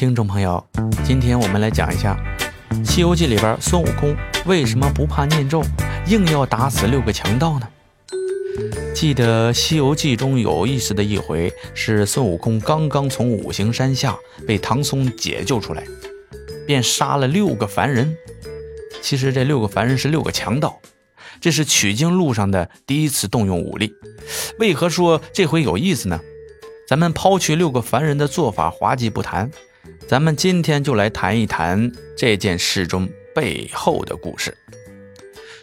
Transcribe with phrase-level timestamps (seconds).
[0.00, 0.66] 听众朋友，
[1.04, 2.18] 今天我们来讲一下
[2.90, 5.62] 《西游记》里边孙悟空为什么不怕念咒，
[6.06, 7.68] 硬要打死六个强盗呢？
[8.94, 14.16] 记得《西游记》中有意思的一回，是孙悟空刚刚从五行山下
[14.46, 15.84] 被唐僧解救出来，
[16.66, 18.16] 便杀了六个凡人。
[19.02, 20.80] 其实这六个凡人是六个强盗，
[21.42, 23.92] 这是取经路上的第一次动用武力。
[24.58, 26.18] 为何说这回有意思呢？
[26.88, 29.50] 咱们抛去六个凡人的做法滑稽不谈。
[30.06, 34.56] 咱们今天就来谈一谈这件事中背后的故事。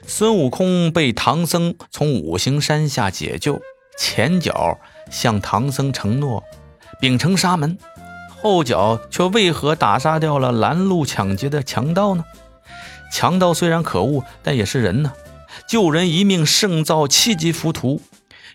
[0.06, 3.62] 孙悟空被唐僧从五行山下解救，
[3.98, 4.80] 前脚
[5.12, 6.44] 向唐僧承诺
[7.02, 7.78] 秉承沙门，
[8.42, 12.24] 后脚却为何打杀掉了拦路抢劫的强盗呢？
[13.12, 15.12] 强盗虽然可恶，但也是人呢，
[15.68, 18.02] 救人一命胜造七级浮屠。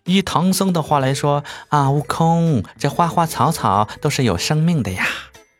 [0.04, 5.06] 依唐僧的话来说啊，悟空，这花花草草都是有生命的呀。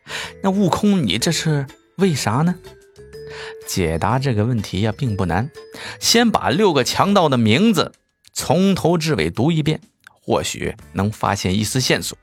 [0.43, 1.67] 那悟空，你这是
[1.97, 2.55] 为啥呢？
[3.67, 5.51] 解答这个问题呀，并不难。
[6.01, 7.93] 先把六个强盗的名字
[8.33, 9.81] 从头至尾读一遍，
[10.11, 12.19] 或许能发现一丝线索。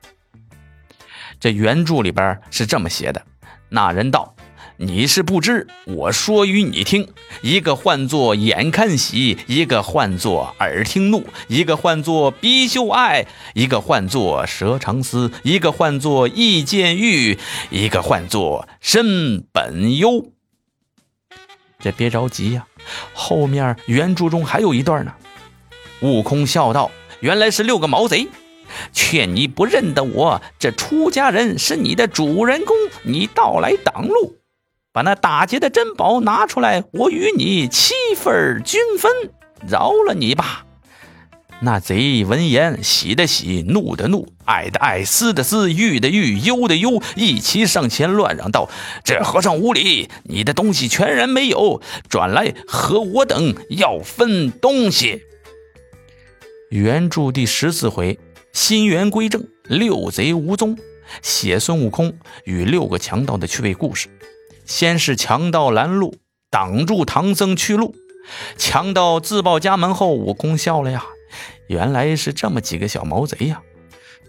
[1.40, 3.24] 这原著里边是这么写的：
[3.70, 4.34] 那人道。
[4.82, 7.06] 你是不知，我说与你听。
[7.42, 20.32] 一个唤作眼看喜，一个唤作耳听怒，一个唤作鼻嗅爱，一个唤作舌长思，一个唤作意见欲，一个唤作身本忧。
[21.78, 22.66] 这别着急呀，
[23.12, 25.12] 后面原著中还有一段呢。
[26.00, 28.28] 悟空笑道：“原来是六个毛贼，
[28.94, 34.36] 劝你不认得我，这出家人是你的主人公，你倒来挡路。”
[34.92, 39.12] 把那打劫的珍宝拿出来，我与你七份均分，
[39.68, 40.66] 饶了你吧。
[41.60, 48.68] 那贼闻言，喜的喜，怒的怒，爱的爱，思的思，欲的欲，忧的忧，一齐上前乱嚷道
[49.04, 55.22] ：“这和尚无礼，你的东西全然没有，转来和我等要分东西。”
[56.70, 58.18] 原著第十四回，
[58.52, 60.76] 心元归正，六贼无踪，
[61.22, 62.12] 写孙悟空
[62.42, 64.08] 与六个强盗的趣味故事。
[64.70, 66.14] 先是强盗拦路，
[66.48, 67.92] 挡住唐僧去路。
[68.56, 71.04] 强盗自报家门后，悟空笑了呀，
[71.66, 73.62] 原来是这么几个小毛贼呀。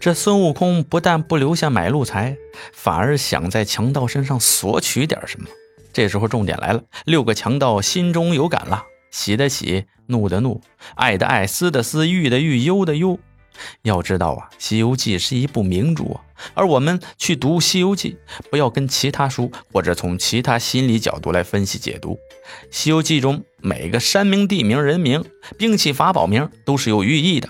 [0.00, 2.36] 这孙悟空不但不留下买路财，
[2.72, 5.46] 反而想在强盗身上索取点什么。
[5.92, 8.82] 这时候重点来了，六个强盗心中有感了，
[9.12, 10.60] 喜的喜，怒的怒，
[10.96, 13.20] 爱的爱，思的思，欲的欲，忧的忧。
[13.82, 16.20] 要知道啊，《西游记》是一部名著啊，
[16.54, 18.16] 而我们去读《西游记》，
[18.50, 22.14] 不要跟其他书或者从其他心理角度来分析解读。
[22.70, 25.24] 《西游记》中每个山名、地名、人名、
[25.56, 27.48] 兵器、法宝名都是有寓意的。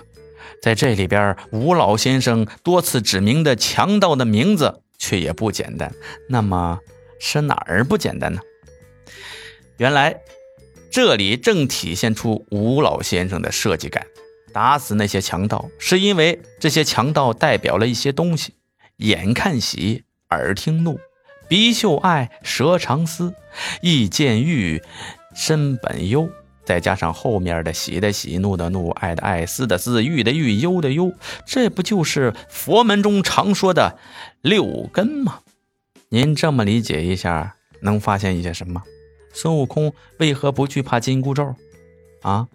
[0.61, 5.93] 在这里边，吴老先生多次指明的强盗的名字却也不简单。
[6.29, 6.79] 那么
[7.19, 8.39] 是哪儿不简单呢？
[9.77, 10.21] 原来
[10.89, 14.05] 这里正体现出吴老先生的设计感。
[14.53, 18.53] 打死那些强盗，是因为这些强盗代表了一些东西：
[18.97, 20.99] 眼看喜，耳听怒，
[21.49, 23.33] 鼻嗅爱，舌尝思，
[23.81, 24.81] 意见欲，
[25.35, 26.29] 身本忧。
[26.65, 31.11] 再加上后面的喜的喜，怒的怒，爱的爱，思的思，欲的欲，忧的忧，
[31.45, 33.97] 这不就是佛门中常说的
[34.41, 35.39] 六根吗？
[36.07, 38.81] 您这么理解一下，能发现一些什么？
[39.33, 41.53] 孙悟空为何不惧怕紧箍咒？
[42.23, 42.47] 啊，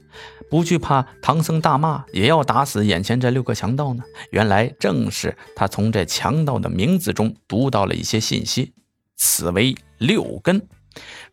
[0.50, 4.02] 不惧怕唐僧大骂，也要打死眼前这六个强盗呢？
[4.30, 8.72] 原来正是他从这强盗的名字中读到了一些信息。
[9.16, 10.66] 此为六根，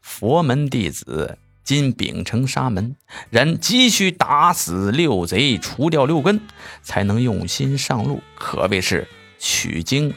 [0.02, 2.96] 佛门弟子今秉承沙门，
[3.30, 6.42] 人急需打死六贼，除掉六根，
[6.84, 9.08] 才能用心上路，可谓是
[9.40, 10.14] 取经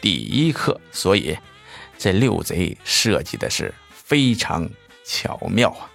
[0.00, 0.80] 第一课。
[0.90, 1.38] 所以，
[1.98, 4.68] 这六贼设计的是非常
[5.04, 5.90] 巧妙啊。